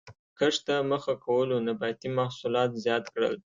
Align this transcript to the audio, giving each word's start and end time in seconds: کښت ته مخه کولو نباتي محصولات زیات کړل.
کښت 0.37 0.61
ته 0.67 0.75
مخه 0.91 1.13
کولو 1.25 1.55
نباتي 1.67 2.09
محصولات 2.19 2.69
زیات 2.83 3.05
کړل. 3.13 3.35